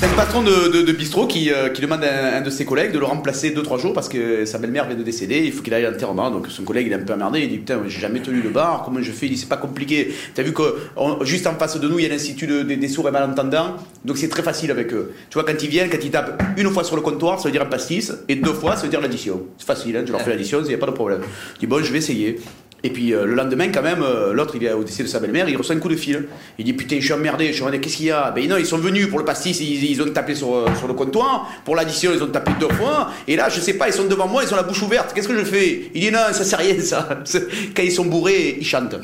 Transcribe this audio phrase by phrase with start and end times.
[0.00, 2.64] C'est un patron de, de- de bistrot qui, euh, qui demande à un, de ses
[2.64, 5.62] collègues de le remplacer 2-3 jours parce que sa belle-mère vient de décéder, il faut
[5.62, 6.30] qu'il aille à l'enterrement.
[6.30, 8.48] Donc son collègue il est un peu emmerdé, il dit Putain, j'ai jamais tenu le
[8.48, 10.14] bar, comment je fais Il dit C'est pas compliqué.
[10.34, 10.62] T'as vu que
[10.96, 13.76] on- juste en face de nous il y a l'Institut de- des- sourds et malentendants,
[14.06, 15.12] donc c'est très facile avec eux.
[15.28, 17.52] Tu vois, quand ils viennent, quand ils tapent une fois sur le comptoir, ça veut
[17.52, 19.42] dire un pastis, et deux fois, ça veut dire l'addition.
[19.58, 21.20] C'est facile, hein, tu leur fais l'addition, il n'y a pas de problème.
[21.56, 22.40] Je dis Bon, je vais essayer.
[22.82, 25.20] Et puis euh, le lendemain, quand même, euh, l'autre, il est au décès de sa
[25.20, 26.28] belle-mère, il reçoit un coup de fil.
[26.58, 28.30] Il dit Putain, je suis emmerdé, je suis emmerdé, qu'est-ce qu'il y a?
[28.30, 30.94] Ben non, ils sont venus pour le pastis, ils, ont tapé sur, euh, sur le
[30.94, 31.48] comptoir.
[31.64, 33.10] Pour l'addition, ils ont tapé deux fois.
[33.28, 35.12] Et là, je sais pas, ils sont devant moi, ils ont la bouche ouverte.
[35.14, 35.90] Qu'est-ce que je fais?
[35.94, 37.08] Il dit Non, ça c'est rien, ça.
[37.76, 38.96] Quand ils sont bourrés, ils chantent.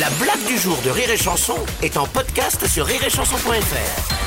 [0.00, 4.21] La blague du jour de Rire et Chanson est en podcast sur rireetchanson.fr.